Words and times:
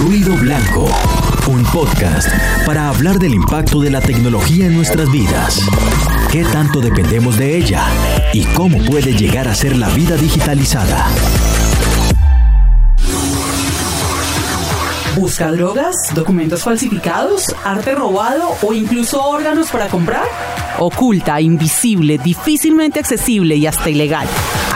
Ruido 0.00 0.34
Blanco, 0.34 0.88
un 1.46 1.62
podcast 1.64 2.26
para 2.64 2.88
hablar 2.88 3.18
del 3.18 3.34
impacto 3.34 3.80
de 3.80 3.90
la 3.90 4.00
tecnología 4.00 4.66
en 4.66 4.74
nuestras 4.74 5.12
vidas. 5.12 5.60
¿Qué 6.32 6.42
tanto 6.42 6.80
dependemos 6.80 7.36
de 7.36 7.58
ella? 7.58 7.84
¿Y 8.32 8.44
cómo 8.44 8.82
puede 8.86 9.12
llegar 9.12 9.46
a 9.46 9.54
ser 9.54 9.76
la 9.76 9.90
vida 9.90 10.16
digitalizada? 10.16 11.06
¿Busca 15.16 15.52
drogas, 15.52 15.94
documentos 16.14 16.62
falsificados, 16.62 17.54
arte 17.62 17.94
robado 17.94 18.56
o 18.62 18.72
incluso 18.72 19.22
órganos 19.22 19.68
para 19.68 19.88
comprar? 19.88 20.24
Oculta, 20.78 21.38
invisible, 21.42 22.16
difícilmente 22.16 23.00
accesible 23.00 23.54
y 23.56 23.66
hasta 23.66 23.90
ilegal. 23.90 24.26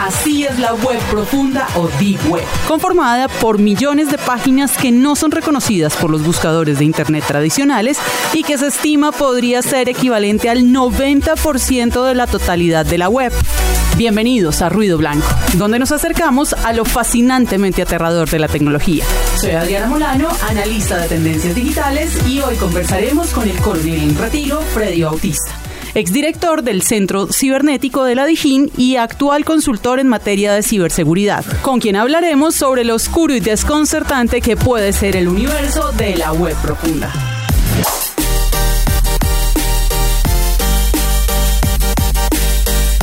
Así 0.05 0.43
es 0.43 0.59
la 0.59 0.75
web 0.75 0.99
profunda 1.09 1.67
o 1.73 1.87
deep 1.97 2.19
web, 2.29 2.43
conformada 2.67 3.27
por 3.27 3.57
millones 3.57 4.11
de 4.11 4.19
páginas 4.19 4.77
que 4.77 4.91
no 4.91 5.15
son 5.15 5.31
reconocidas 5.31 5.95
por 5.95 6.11
los 6.11 6.23
buscadores 6.23 6.77
de 6.77 6.85
Internet 6.85 7.23
tradicionales 7.27 7.97
y 8.31 8.43
que 8.43 8.59
se 8.59 8.67
estima 8.67 9.11
podría 9.11 9.63
ser 9.63 9.89
equivalente 9.89 10.47
al 10.47 10.65
90% 10.65 12.05
de 12.05 12.13
la 12.13 12.27
totalidad 12.27 12.85
de 12.85 12.99
la 12.99 13.09
web. 13.09 13.33
Bienvenidos 13.97 14.61
a 14.61 14.69
Ruido 14.69 14.99
Blanco, 14.99 15.25
donde 15.53 15.79
nos 15.79 15.91
acercamos 15.91 16.53
a 16.53 16.71
lo 16.73 16.85
fascinantemente 16.85 17.81
aterrador 17.81 18.29
de 18.29 18.37
la 18.37 18.47
tecnología. 18.47 19.03
Soy 19.41 19.53
Adriana 19.53 19.87
Molano, 19.87 20.29
analista 20.47 20.99
de 20.99 21.07
tendencias 21.07 21.55
digitales, 21.55 22.15
y 22.27 22.41
hoy 22.41 22.55
conversaremos 22.57 23.31
con 23.31 23.49
el 23.49 23.57
coronel 23.57 24.03
en 24.03 24.15
retiro, 24.15 24.61
Freddy 24.71 25.01
Bautista 25.01 25.64
exdirector 25.95 26.61
del 26.61 26.81
Centro 26.81 27.27
Cibernético 27.31 28.03
de 28.03 28.15
la 28.15 28.25
Dijín 28.25 28.71
y 28.77 28.97
actual 28.97 29.45
consultor 29.45 29.99
en 29.99 30.07
materia 30.07 30.53
de 30.53 30.61
ciberseguridad, 30.61 31.43
con 31.61 31.79
quien 31.79 31.95
hablaremos 31.95 32.53
sobre 32.53 32.83
lo 32.83 32.95
oscuro 32.95 33.33
y 33.33 33.39
desconcertante 33.39 34.41
que 34.41 34.55
puede 34.55 34.93
ser 34.93 35.15
el 35.15 35.27
universo 35.27 35.91
de 35.93 36.15
la 36.17 36.33
web 36.33 36.55
profunda. 36.61 37.11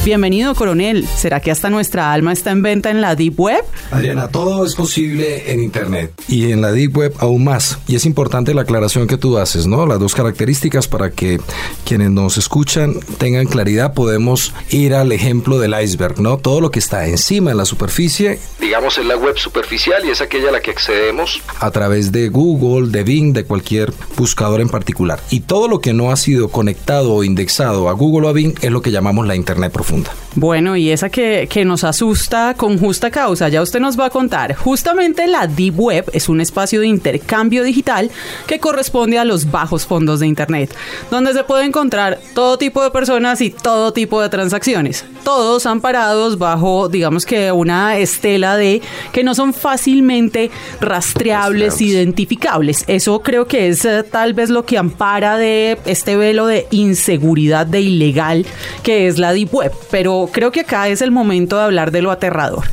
Bienvenido, 0.05 0.57
coronel. 0.57 1.07
¿Será 1.07 1.39
que 1.39 1.53
hasta 1.53 1.71
nuestra 1.71 2.13
alma 2.13 2.33
está 2.33 2.51
en 2.51 2.61
venta 2.61 2.91
en 2.91 3.01
la 3.01 3.15
Deep 3.15 3.39
Web? 3.39 3.63
Adriana, 3.93 4.27
todo 4.27 4.67
es 4.67 4.75
posible 4.75 5.53
en 5.53 5.63
Internet 5.63 6.13
y 6.27 6.51
en 6.51 6.61
la 6.61 6.73
Deep 6.73 6.97
Web 6.97 7.15
aún 7.21 7.45
más. 7.45 7.79
Y 7.87 7.95
es 7.95 8.05
importante 8.05 8.53
la 8.53 8.63
aclaración 8.63 9.07
que 9.07 9.17
tú 9.17 9.39
haces, 9.39 9.69
¿no? 9.69 9.87
Las 9.87 10.01
dos 10.01 10.17
características 10.17 10.89
para 10.89 11.11
que 11.11 11.41
quienes 11.85 12.11
nos 12.11 12.37
escuchan 12.37 12.97
tengan 13.19 13.47
claridad. 13.47 13.95
Podemos 13.95 14.53
ir 14.71 14.93
al 14.95 15.13
ejemplo 15.13 15.61
del 15.61 15.81
iceberg, 15.81 16.21
¿no? 16.21 16.37
Todo 16.37 16.61
lo 16.61 16.73
que 16.73 16.81
está 16.81 17.07
encima 17.07 17.53
en 17.53 17.59
la 17.59 17.65
superficie, 17.65 18.41
digamos, 18.61 18.99
es 18.99 19.07
la 19.07 19.17
web 19.17 19.39
superficial 19.39 20.05
y 20.05 20.11
es 20.11 20.21
aquella 20.21 20.49
a 20.49 20.53
la 20.53 20.61
que 20.61 20.73
accedemos 20.73 21.41
a 21.61 21.71
través 21.71 22.11
de 22.11 22.29
Google, 22.29 22.91
de 22.91 23.05
Bing, 23.05 23.35
de 23.35 23.45
cualquier 23.45 23.93
buscador 24.17 24.61
en 24.61 24.69
particular. 24.69 25.21
Y 25.31 25.41
todo 25.41 25.69
lo 25.69 25.81
que 25.81 25.93
no 25.93 26.11
ha 26.11 26.17
sido 26.17 26.49
conectado 26.49 27.15
o 27.15 27.23
indexado 27.23 27.89
a 27.89 27.93
Google 27.93 28.27
o 28.27 28.31
a 28.31 28.33
Bing 28.33 28.55
es 28.63 28.73
lo 28.73 28.83
que 28.83 28.91
llamamos 28.91 29.29
la 29.29 29.37
Internet 29.37 29.71
profunda. 29.71 29.92
фунта. 29.93 30.22
Bueno, 30.35 30.77
y 30.77 30.91
esa 30.91 31.11
que, 31.11 31.47
que, 31.51 31.65
nos 31.65 31.85
asusta 31.85 32.55
con 32.57 32.79
justa 32.79 33.11
causa, 33.11 33.49
ya 33.49 33.61
usted 33.61 33.81
nos 33.81 34.01
va 34.01 34.07
a 34.07 34.11
contar. 34.11 34.55
Justamente 34.55 35.27
la 35.27 35.47
Deep 35.47 35.79
Web 35.79 36.11
es 36.15 36.29
un 36.29 36.41
espacio 36.41 36.81
de 36.81 36.87
intercambio 36.87 37.63
digital 37.63 38.11
que 38.47 38.59
corresponde 38.59 39.19
a 39.19 39.27
los 39.27 39.51
bajos 39.51 39.87
fondos 39.87 40.21
de 40.21 40.27
Internet, 40.27 40.75
donde 41.11 41.35
se 41.35 41.45
puede 41.45 41.65
encontrar 41.65 42.19
todo 42.35 42.57
tipo 42.57 42.83
de 42.83 42.91
personas 42.91 43.43
y 43.43 43.51
todo 43.51 43.93
tipo 43.93 44.23
de 44.23 44.31
transacciones, 44.31 45.05
todos 45.23 45.67
amparados 45.67 46.39
bajo, 46.39 46.89
digamos 46.89 47.27
que 47.27 47.53
una 47.53 47.99
estela 47.99 48.57
de 48.57 48.81
que 49.13 49.25
no 49.25 49.35
son 49.35 49.53
fácilmente 49.53 50.51
rastreables, 50.81 51.81
identificables. 51.81 52.85
Eso 52.87 53.21
creo 53.21 53.47
que 53.47 53.69
es 53.69 53.85
eh, 53.85 54.03
tal 54.03 54.33
vez 54.33 54.49
lo 54.49 54.65
que 54.65 54.79
ampara 54.79 55.37
de 55.37 55.79
este 55.85 56.17
velo 56.17 56.47
de 56.47 56.67
inseguridad, 56.71 57.67
de 57.67 57.83
ilegal, 57.83 58.47
que 58.83 59.09
es 59.09 59.19
la 59.19 59.33
Deep 59.33 59.55
Web 59.55 59.73
pero 59.91 60.22
creo 60.31 60.53
que 60.53 60.61
acá 60.61 60.89
es 60.89 61.03
el 61.03 61.11
momento 61.11 61.57
de 61.57 61.63
hablar 61.63 61.91
de 61.91 62.03
lo 62.03 62.11
aterrador. 62.11 62.65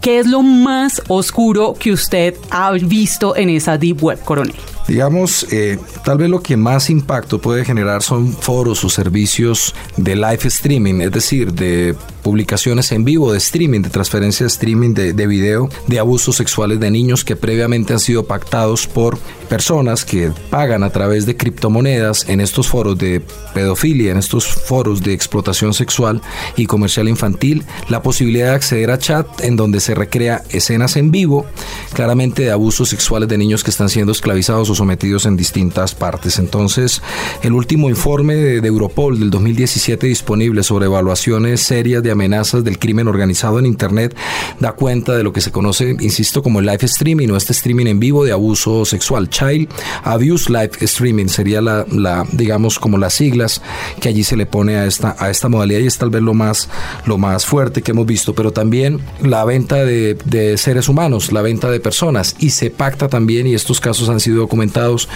¿Qué 0.00 0.20
es 0.20 0.26
lo 0.26 0.42
más 0.42 1.02
oscuro 1.08 1.74
que 1.78 1.92
usted 1.92 2.34
ha 2.50 2.70
visto 2.72 3.36
en 3.36 3.50
esa 3.50 3.78
Deep 3.78 4.02
Web, 4.02 4.20
coronel? 4.24 4.54
Digamos, 4.86 5.46
eh, 5.52 5.78
tal 6.04 6.18
vez 6.18 6.30
lo 6.30 6.40
que 6.40 6.56
más 6.56 6.88
impacto 6.88 7.40
puede 7.40 7.64
generar 7.64 8.02
son 8.02 8.32
foros 8.32 8.84
o 8.84 8.88
servicios 8.88 9.74
de 9.96 10.16
live 10.16 10.40
streaming, 10.44 11.00
es 11.00 11.12
decir, 11.12 11.52
de 11.52 11.94
publicaciones 12.28 12.92
en 12.92 13.06
vivo, 13.06 13.32
de 13.32 13.38
streaming, 13.38 13.80
de 13.80 13.88
transferencia 13.88 14.44
de 14.44 14.48
streaming 14.48 14.92
de, 14.92 15.14
de 15.14 15.26
video, 15.26 15.70
de 15.86 15.98
abusos 15.98 16.36
sexuales 16.36 16.78
de 16.78 16.90
niños 16.90 17.24
que 17.24 17.36
previamente 17.36 17.94
han 17.94 18.00
sido 18.00 18.26
pactados 18.26 18.86
por 18.86 19.18
personas 19.48 20.04
que 20.04 20.30
pagan 20.50 20.82
a 20.82 20.90
través 20.90 21.24
de 21.24 21.38
criptomonedas 21.38 22.28
en 22.28 22.42
estos 22.42 22.68
foros 22.68 22.98
de 22.98 23.22
pedofilia, 23.54 24.12
en 24.12 24.18
estos 24.18 24.46
foros 24.46 25.02
de 25.02 25.14
explotación 25.14 25.72
sexual 25.72 26.20
y 26.54 26.66
comercial 26.66 27.08
infantil, 27.08 27.64
la 27.88 28.02
posibilidad 28.02 28.50
de 28.50 28.56
acceder 28.56 28.90
a 28.90 28.98
chat 28.98 29.26
en 29.40 29.56
donde 29.56 29.80
se 29.80 29.94
recrea 29.94 30.42
escenas 30.50 30.96
en 30.96 31.10
vivo, 31.10 31.46
claramente 31.94 32.42
de 32.42 32.50
abusos 32.50 32.90
sexuales 32.90 33.30
de 33.30 33.38
niños 33.38 33.64
que 33.64 33.70
están 33.70 33.88
siendo 33.88 34.12
esclavizados 34.12 34.68
o 34.68 34.74
sometidos 34.74 35.24
en 35.24 35.34
distintas 35.34 35.94
partes. 35.94 36.38
Entonces, 36.38 37.00
el 37.42 37.54
último 37.54 37.88
informe 37.88 38.34
de, 38.34 38.60
de 38.60 38.68
Europol 38.68 39.18
del 39.18 39.30
2017 39.30 40.06
disponible 40.06 40.62
sobre 40.62 40.84
evaluaciones 40.84 41.62
serias 41.62 42.02
de 42.02 42.10
amenazas 42.18 42.64
del 42.64 42.78
crimen 42.78 43.06
organizado 43.06 43.58
en 43.58 43.66
Internet 43.66 44.16
da 44.58 44.72
cuenta 44.72 45.14
de 45.14 45.22
lo 45.22 45.32
que 45.32 45.40
se 45.40 45.52
conoce, 45.52 45.96
insisto, 46.00 46.42
como 46.42 46.58
el 46.58 46.66
live 46.66 46.78
streaming 46.82 47.28
o 47.28 47.36
este 47.36 47.52
streaming 47.52 47.86
en 47.86 48.00
vivo 48.00 48.24
de 48.24 48.32
abuso 48.32 48.84
sexual. 48.84 49.28
Child 49.30 49.68
Abuse 50.02 50.50
Live 50.50 50.72
Streaming 50.80 51.28
sería 51.28 51.60
la, 51.60 51.86
la, 51.90 52.26
digamos, 52.32 52.78
como 52.78 52.98
las 52.98 53.14
siglas 53.14 53.62
que 54.00 54.08
allí 54.08 54.24
se 54.24 54.36
le 54.36 54.46
pone 54.46 54.76
a 54.76 54.86
esta, 54.86 55.16
a 55.18 55.30
esta 55.30 55.48
modalidad 55.48 55.80
y 55.80 55.86
es 55.86 55.96
tal 55.96 56.10
vez 56.10 56.22
lo 56.22 56.34
más, 56.34 56.68
lo 57.06 57.18
más 57.18 57.46
fuerte 57.46 57.82
que 57.82 57.92
hemos 57.92 58.06
visto, 58.06 58.34
pero 58.34 58.52
también 58.52 59.00
la 59.22 59.44
venta 59.44 59.84
de, 59.84 60.18
de 60.24 60.58
seres 60.58 60.88
humanos, 60.88 61.32
la 61.32 61.42
venta 61.42 61.70
de 61.70 61.78
personas 61.78 62.34
y 62.40 62.50
se 62.50 62.70
pacta 62.70 63.08
también, 63.08 63.46
y 63.46 63.54
estos 63.54 63.80
casos 63.80 64.08
han 64.08 64.18
sido 64.18 64.38
documentados, 64.38 65.08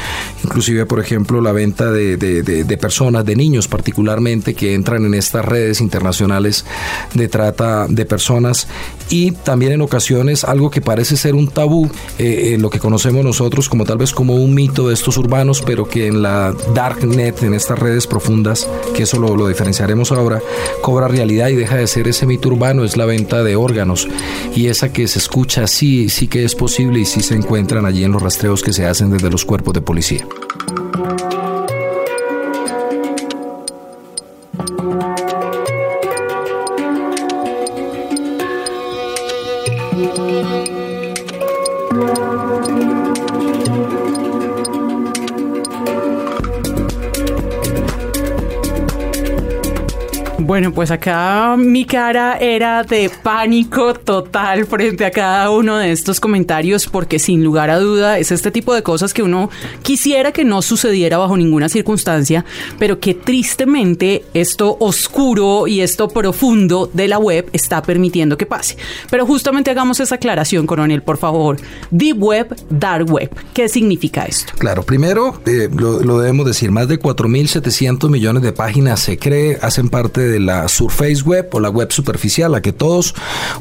inclusive, 0.45 0.87
por 0.87 1.01
ejemplo, 1.01 1.41
la 1.41 1.53
venta 1.53 1.91
de, 1.91 2.17
de, 2.17 2.43
de 2.43 2.77
personas, 2.77 3.25
de 3.25 3.35
niños 3.35 3.67
particularmente, 3.67 4.55
que 4.55 4.75
entran 4.75 5.05
en 5.05 5.15
estas 5.15 5.45
redes 5.45 5.81
internacionales 5.81 6.65
de 7.15 7.29
trata 7.29 7.87
de 7.89 8.05
personas 8.07 8.69
y 9.11 9.33
también 9.33 9.73
en 9.73 9.83
ocasiones 9.83 10.45
algo 10.45 10.71
que 10.71 10.81
parece 10.81 11.17
ser 11.17 11.35
un 11.35 11.49
tabú, 11.49 11.91
eh, 12.19 12.57
lo 12.59 12.71
que 12.71 12.79
conocemos 12.79 13.25
nosotros 13.25 13.69
como 13.69 13.85
tal 13.85 13.99
vez 13.99 14.13
como 14.13 14.37
un 14.37 14.55
mito 14.55 14.89
de 14.89 14.95
estos 14.95 15.17
urbanos, 15.19 15.63
pero 15.63 15.89
que 15.89 16.07
en 16.07 16.23
la 16.23 16.55
darknet, 16.75 17.43
en 17.43 17.55
estas 17.55 17.79
redes 17.79 18.07
profundas, 18.07 18.67
que 18.95 19.03
eso 19.03 19.19
lo, 19.19 19.37
lo 19.37 19.49
diferenciaremos 19.49 20.13
ahora, 20.13 20.41
cobra 20.81 21.09
realidad 21.09 21.49
y 21.49 21.57
deja 21.57 21.77
de 21.77 21.87
ser 21.87 22.09
ese 22.09 22.27
mito 22.27 22.49
urbano, 22.49 22.85
es 22.85 22.97
la 22.97 23.05
venta 23.05 23.43
de 23.43 23.57
órganos 23.57 24.09
y 24.55 24.69
esa 24.69 24.93
que 24.93 25.09
se 25.09 25.19
escucha 25.19 25.67
sí, 25.67 26.09
sí 26.09 26.29
que 26.29 26.45
es 26.45 26.55
posible 26.55 27.01
y 27.01 27.05
sí 27.05 27.21
se 27.21 27.35
encuentran 27.35 27.87
allí 27.87 28.05
en 28.05 28.13
los 28.13 28.23
rastreos 28.23 28.63
que 28.63 28.73
se 28.73 28.87
hacen 28.87 29.11
desde 29.11 29.31
los 29.31 29.45
cuerpos 29.45 29.75
de 29.75 29.81
policía. 29.81 30.27
Pues 50.75 50.91
acá 50.91 51.57
mi 51.57 51.85
cara 51.87 52.37
era 52.39 52.83
de 52.83 53.11
pánico 53.23 53.95
total 53.95 54.67
frente 54.67 55.05
a 55.05 55.11
cada 55.11 55.51
uno 55.51 55.79
de 55.79 55.91
estos 55.91 56.21
comentarios 56.21 56.87
porque 56.87 57.19
sin 57.19 57.43
lugar 57.43 57.71
a 57.71 57.79
duda 57.79 58.19
es 58.19 58.31
este 58.31 58.51
tipo 58.51 58.75
de 58.75 58.83
cosas 58.83 59.15
que 59.15 59.23
uno 59.23 59.51
quisiera 59.83 60.33
que 60.33 60.45
no 60.45 60.61
sucediera 60.61 61.19
bajo 61.19 61.37
ninguna 61.37 61.69
circunstancia, 61.69 62.45
pero 62.79 63.01
que 63.01 63.15
tristemente 63.15 64.25
esto 64.35 64.77
oscuro 64.81 65.67
y 65.67 65.81
esto 65.81 66.09
profundo 66.09 66.91
de 66.93 67.09
la 67.09 67.19
web 67.19 67.49
está 67.53 67.83
permitiendo 67.83 68.37
que 68.37 68.47
pase. 68.47 68.77
Pero 69.11 69.27
justamente 69.27 69.71
hagamos 69.71 70.01
esa 70.01 70.17
aclaración, 70.17 70.67
coronel, 70.67 71.03
por 71.03 71.17
favor. 71.17 71.57
Deep 71.91 72.23
Web, 72.23 72.57
Dark 72.69 73.11
Web. 73.11 73.31
¿Qué 73.55 73.69
significa 73.69 74.25
esto? 74.25 74.53
Claro, 74.59 74.83
primero 74.83 75.41
eh, 75.47 75.69
lo, 75.75 76.01
lo 76.03 76.19
debemos 76.19 76.47
decir, 76.47 76.71
más 76.71 76.89
de 76.89 77.01
4.700 77.01 78.11
millones 78.11 78.43
de 78.43 78.53
páginas 78.53 79.01
se 79.01 79.19
cree, 79.19 79.59
hacen 79.61 79.89
parte 79.89 80.21
del 80.21 80.43
la 80.43 80.62
Surface 80.69 81.23
Web 81.23 81.49
o 81.53 81.61
la 81.61 81.71
web 81.71 81.93
superficial, 81.93 82.53
la 82.53 82.63
que 82.63 82.73
todos 82.73 83.15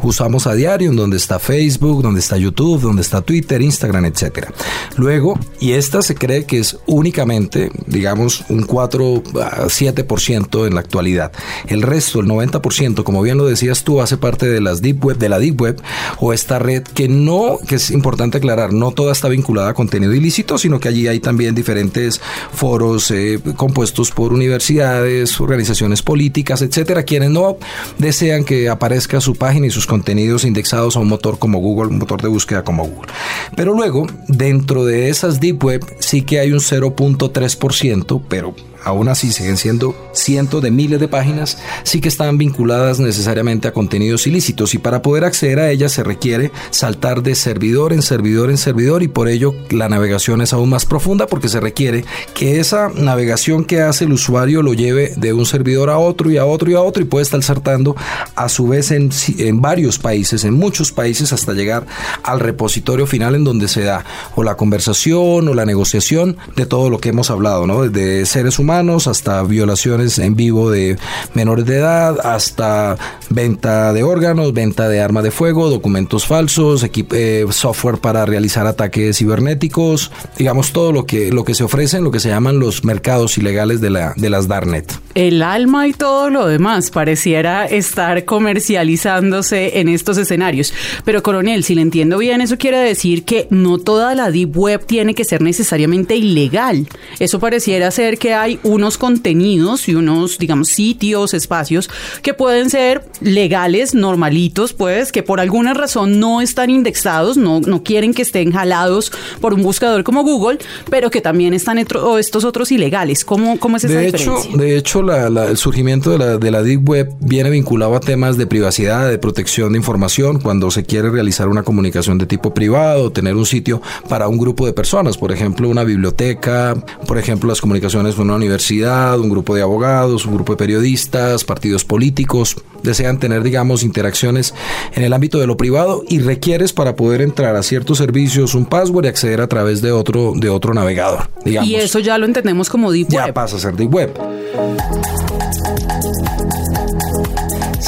usamos 0.03 0.47
a 0.47 0.53
diario, 0.53 0.89
en 0.89 0.95
donde 0.95 1.17
está 1.17 1.39
Facebook, 1.39 2.01
donde 2.01 2.19
está 2.19 2.37
YouTube, 2.37 2.81
donde 2.81 3.01
está 3.01 3.21
Twitter, 3.21 3.61
Instagram, 3.61 4.05
etcétera. 4.05 4.51
Luego, 4.97 5.39
y 5.59 5.73
esta 5.73 6.01
se 6.01 6.15
cree 6.15 6.45
que 6.45 6.59
es 6.59 6.77
únicamente, 6.87 7.71
digamos, 7.85 8.45
un 8.49 8.63
4 8.63 9.23
a 9.41 9.65
7% 9.65 10.67
en 10.67 10.75
la 10.75 10.81
actualidad. 10.81 11.31
El 11.67 11.81
resto, 11.81 12.19
el 12.19 12.27
90%, 12.27 13.03
como 13.03 13.21
bien 13.21 13.37
lo 13.37 13.45
decías 13.45 13.83
tú, 13.83 14.01
hace 14.01 14.17
parte 14.17 14.47
de 14.47 14.61
las 14.61 14.81
deep 14.81 15.03
web, 15.03 15.17
de 15.17 15.29
la 15.29 15.39
deep 15.39 15.61
web 15.61 15.81
o 16.19 16.33
esta 16.33 16.59
red 16.59 16.83
que 16.83 17.07
no, 17.07 17.57
que 17.67 17.75
es 17.75 17.91
importante 17.91 18.37
aclarar, 18.37 18.73
no 18.73 18.91
toda 18.91 19.11
está 19.11 19.27
vinculada 19.27 19.69
a 19.69 19.73
contenido 19.73 20.13
ilícito, 20.13 20.57
sino 20.57 20.79
que 20.79 20.89
allí 20.89 21.07
hay 21.07 21.19
también 21.19 21.55
diferentes 21.55 22.21
foros 22.53 23.11
eh, 23.11 23.39
compuestos 23.55 24.11
por 24.11 24.33
universidades, 24.33 25.39
organizaciones 25.39 26.01
políticas, 26.01 26.61
etcétera, 26.91 27.03
quienes 27.03 27.29
no 27.29 27.57
desean 27.97 28.43
que 28.43 28.67
aparezca 28.67 29.21
su 29.21 29.35
página 29.35 29.67
y 29.67 29.71
sus 29.71 29.87
contenidos 29.87 30.43
indexados 30.43 30.97
a 30.97 30.99
un 30.99 31.07
motor 31.07 31.39
como 31.39 31.59
Google, 31.59 31.89
un 31.89 31.99
motor 31.99 32.21
de 32.21 32.27
búsqueda 32.27 32.63
como 32.63 32.85
Google. 32.85 33.11
Pero 33.55 33.73
luego, 33.73 34.07
dentro 34.27 34.83
de 34.83 35.09
esas 35.09 35.39
deep 35.39 35.63
web, 35.63 35.85
sí 35.99 36.23
que 36.23 36.39
hay 36.39 36.51
un 36.51 36.59
0.3%, 36.59 38.21
pero 38.27 38.53
aún 38.83 39.07
así 39.07 39.31
siguen 39.31 39.57
siendo 39.57 39.95
cientos 40.13 40.61
de 40.61 40.71
miles 40.71 40.99
de 40.99 41.07
páginas, 41.07 41.57
sí 41.83 42.01
que 42.01 42.07
están 42.07 42.37
vinculadas 42.37 42.99
necesariamente 42.99 43.67
a 43.67 43.73
contenidos 43.73 44.27
ilícitos 44.27 44.73
y 44.73 44.77
para 44.77 45.01
poder 45.01 45.23
acceder 45.23 45.59
a 45.59 45.69
ellas 45.69 45.91
se 45.91 46.03
requiere 46.03 46.51
saltar 46.71 47.21
de 47.21 47.35
servidor 47.35 47.93
en 47.93 48.01
servidor 48.01 48.49
en 48.49 48.57
servidor 48.57 49.03
y 49.03 49.07
por 49.07 49.27
ello 49.27 49.53
la 49.69 49.89
navegación 49.89 50.41
es 50.41 50.53
aún 50.53 50.69
más 50.69 50.85
profunda 50.85 51.27
porque 51.27 51.49
se 51.49 51.59
requiere 51.59 52.05
que 52.33 52.59
esa 52.59 52.89
navegación 52.89 53.65
que 53.65 53.81
hace 53.81 54.05
el 54.05 54.13
usuario 54.13 54.61
lo 54.63 54.73
lleve 54.73 55.13
de 55.15 55.33
un 55.33 55.45
servidor 55.45 55.89
a 55.89 55.97
otro 55.97 56.31
y 56.31 56.37
a 56.37 56.45
otro 56.45 56.71
y 56.71 56.73
a 56.73 56.81
otro 56.81 57.03
y 57.03 57.05
puede 57.05 57.23
estar 57.23 57.41
saltando 57.43 57.95
a 58.35 58.49
su 58.49 58.67
vez 58.67 58.91
en, 58.91 59.11
en 59.37 59.61
varios 59.61 59.99
países, 59.99 60.43
en 60.43 60.53
muchos 60.53 60.91
países 60.91 61.33
hasta 61.33 61.53
llegar 61.53 61.85
al 62.23 62.39
repositorio 62.39 63.05
final 63.05 63.35
en 63.35 63.43
donde 63.43 63.67
se 63.67 63.83
da 63.83 64.03
o 64.35 64.43
la 64.43 64.55
conversación 64.55 65.47
o 65.47 65.53
la 65.53 65.65
negociación 65.65 66.37
de 66.55 66.65
todo 66.65 66.89
lo 66.89 66.99
que 66.99 67.09
hemos 67.09 67.29
hablado, 67.29 67.67
¿no? 67.67 67.83
Desde 67.87 68.25
seres 68.25 68.57
humanos 68.59 68.70
hasta 68.71 69.43
violaciones 69.43 70.17
en 70.17 70.35
vivo 70.35 70.71
de 70.71 70.97
menores 71.33 71.65
de 71.65 71.75
edad, 71.77 72.17
hasta 72.23 72.95
venta 73.29 73.91
de 73.91 74.03
órganos, 74.03 74.53
venta 74.53 74.87
de 74.87 75.01
armas 75.01 75.25
de 75.25 75.31
fuego, 75.31 75.69
documentos 75.69 76.25
falsos, 76.25 76.85
eh, 77.11 77.45
software 77.49 77.97
para 77.97 78.25
realizar 78.25 78.65
ataques 78.67 79.17
cibernéticos, 79.17 80.11
digamos 80.37 80.71
todo 80.71 80.93
lo 80.93 81.05
que, 81.05 81.31
lo 81.31 81.43
que 81.43 81.53
se 81.53 81.65
ofrece 81.65 81.97
en 81.97 82.05
lo 82.05 82.11
que 82.11 82.21
se 82.21 82.29
llaman 82.29 82.59
los 82.59 82.85
mercados 82.85 83.37
ilegales 83.37 83.81
de, 83.81 83.89
la, 83.89 84.13
de 84.15 84.29
las 84.29 84.47
Darknet. 84.47 84.93
El 85.15 85.41
alma 85.41 85.87
y 85.87 85.93
todo 85.93 86.29
lo 86.29 86.47
demás 86.47 86.91
pareciera 86.91 87.65
estar 87.65 88.23
comercializándose 88.23 89.79
en 89.81 89.89
estos 89.89 90.17
escenarios. 90.17 90.73
Pero 91.03 91.21
coronel, 91.21 91.65
si 91.65 91.75
le 91.75 91.81
entiendo 91.81 92.17
bien, 92.17 92.39
eso 92.39 92.57
quiere 92.57 92.77
decir 92.77 93.25
que 93.25 93.47
no 93.49 93.79
toda 93.79 94.15
la 94.15 94.31
deep 94.31 94.57
web 94.57 94.85
tiene 94.85 95.13
que 95.13 95.25
ser 95.25 95.41
necesariamente 95.41 96.15
ilegal. 96.15 96.87
Eso 97.19 97.39
pareciera 97.39 97.91
ser 97.91 98.17
que 98.17 98.33
hay 98.33 98.60
unos 98.63 98.97
contenidos 98.97 99.87
y 99.87 99.95
unos, 99.95 100.37
digamos, 100.37 100.69
sitios, 100.69 101.33
espacios 101.33 101.89
que 102.21 102.33
pueden 102.33 102.69
ser 102.69 103.05
legales, 103.21 103.93
normalitos, 103.93 104.73
pues, 104.73 105.11
que 105.11 105.23
por 105.23 105.39
alguna 105.39 105.73
razón 105.73 106.19
no 106.19 106.41
están 106.41 106.69
indexados, 106.69 107.37
no, 107.37 107.59
no 107.61 107.83
quieren 107.83 108.13
que 108.13 108.21
estén 108.21 108.51
jalados 108.51 109.11
por 109.39 109.53
un 109.53 109.63
buscador 109.63 110.03
como 110.03 110.23
Google, 110.23 110.59
pero 110.89 111.09
que 111.09 111.21
también 111.21 111.53
están 111.53 111.77
estos 111.77 112.43
otros 112.43 112.71
ilegales. 112.71 113.25
¿Cómo, 113.25 113.59
cómo 113.59 113.77
es 113.77 113.83
esa 113.83 113.95
de 113.95 114.05
diferencia? 114.05 114.49
Hecho, 114.49 114.57
de 114.57 114.77
hecho, 114.77 115.01
el 115.11 115.57
surgimiento 115.57 116.11
de 116.11 116.17
la, 116.17 116.37
de 116.37 116.51
la 116.51 116.63
Deep 116.63 116.87
Web 116.87 117.09
viene 117.19 117.49
vinculado 117.49 117.95
a 117.95 117.99
temas 117.99 118.37
de 118.37 118.47
privacidad, 118.47 119.09
de 119.09 119.17
protección 119.17 119.73
de 119.73 119.79
información, 119.79 120.39
cuando 120.39 120.71
se 120.71 120.83
quiere 120.83 121.09
realizar 121.09 121.47
una 121.47 121.63
comunicación 121.63 122.17
de 122.17 122.25
tipo 122.25 122.53
privado, 122.53 123.11
tener 123.11 123.35
un 123.35 123.45
sitio 123.45 123.81
para 124.09 124.27
un 124.27 124.37
grupo 124.37 124.65
de 124.65 124.73
personas, 124.73 125.17
por 125.17 125.31
ejemplo, 125.31 125.69
una 125.69 125.83
biblioteca, 125.83 126.75
por 127.07 127.17
ejemplo, 127.17 127.49
las 127.49 127.61
comunicaciones 127.61 128.15
con 128.15 128.25
una 128.25 128.35
universidad 128.35 128.50
universidad, 128.51 129.19
un 129.19 129.29
grupo 129.29 129.55
de 129.55 129.61
abogados, 129.61 130.25
un 130.25 130.35
grupo 130.35 130.53
de 130.53 130.57
periodistas, 130.57 131.43
partidos 131.43 131.85
políticos, 131.85 132.57
desean 132.83 133.19
tener, 133.19 133.43
digamos, 133.43 133.83
interacciones 133.83 134.53
en 134.93 135.03
el 135.03 135.13
ámbito 135.13 135.39
de 135.39 135.47
lo 135.47 135.57
privado 135.57 136.03
y 136.07 136.19
requieres 136.19 136.73
para 136.73 136.95
poder 136.95 137.21
entrar 137.21 137.55
a 137.55 137.63
ciertos 137.63 137.97
servicios 137.97 138.55
un 138.55 138.65
password 138.65 139.05
y 139.05 139.07
acceder 139.07 139.41
a 139.41 139.47
través 139.47 139.81
de 139.81 139.91
otro, 139.91 140.33
de 140.35 140.49
otro 140.49 140.73
navegador. 140.73 141.29
Digamos. 141.45 141.69
Y 141.69 141.75
eso 141.75 141.99
ya 141.99 142.17
lo 142.17 142.25
entendemos 142.25 142.69
como 142.69 142.91
Deep 142.91 143.09
Web. 143.11 143.27
Ya 143.27 143.33
pasa 143.33 143.57
a 143.57 143.59
ser 143.59 143.75
Deep 143.75 143.93
Web. 143.93 145.20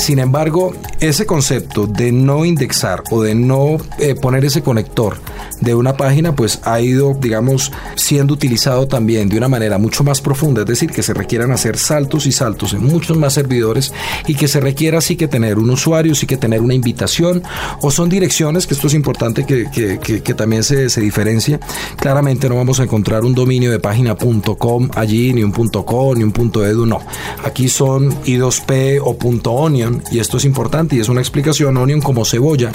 Sin 0.03 0.19
embargo, 0.19 0.75
ese 0.99 1.25
concepto 1.25 1.87
de 1.87 2.11
no 2.11 2.43
indexar 2.43 3.03
o 3.09 3.23
de 3.23 3.35
no 3.35 3.77
eh, 3.99 4.15
poner 4.15 4.43
ese 4.43 4.61
conector 4.61 5.15
de 5.61 5.75
una 5.75 5.95
página, 5.95 6.35
pues 6.35 6.59
ha 6.63 6.81
ido, 6.81 7.13
digamos, 7.13 7.71
siendo 7.95 8.33
utilizado 8.33 8.85
también 8.85 9.29
de 9.29 9.37
una 9.37 9.47
manera 9.47 9.77
mucho 9.77 10.03
más 10.03 10.19
profunda, 10.19 10.63
es 10.63 10.67
decir, 10.67 10.91
que 10.91 11.03
se 11.03 11.13
requieran 11.13 11.51
hacer 11.51 11.77
saltos 11.77 12.25
y 12.25 12.33
saltos 12.33 12.73
en 12.73 12.83
muchos 12.83 13.15
más 13.15 13.33
servidores 13.33 13.93
y 14.27 14.35
que 14.35 14.49
se 14.49 14.59
requiera 14.59 14.99
sí 14.99 15.15
que 15.15 15.29
tener 15.29 15.57
un 15.57 15.69
usuario, 15.69 16.15
sí 16.15 16.27
que 16.27 16.35
tener 16.35 16.59
una 16.59 16.73
invitación 16.73 17.41
o 17.79 17.89
son 17.89 18.09
direcciones, 18.09 18.67
que 18.67 18.73
esto 18.73 18.87
es 18.87 18.95
importante 18.95 19.45
que, 19.45 19.69
que, 19.71 20.33
también 20.33 20.65
se, 20.65 20.89
se 20.89 20.99
diferencie. 20.99 21.61
Claramente 21.95 22.49
no 22.49 22.57
vamos 22.57 22.81
a 22.81 22.83
encontrar 22.83 23.23
un 23.23 23.33
dominio 23.33 23.71
de 23.71 23.79
página.com 23.79 24.89
allí, 24.95 25.31
ni 25.31 25.43
un 25.43 25.53
.co, 25.53 26.13
ni 26.13 26.23
un 26.23 26.33
.edu, 26.33 26.85
no. 26.85 26.99
Aquí 27.45 27.69
son 27.69 28.11
i2p 28.25 28.99
o 29.01 29.15
.onion 29.49 29.92
y 30.11 30.19
esto 30.19 30.37
es 30.37 30.45
importante 30.45 30.95
y 30.95 30.99
es 30.99 31.09
una 31.09 31.21
explicación 31.21 31.77
onion 31.77 32.01
como 32.01 32.25
cebolla 32.25 32.71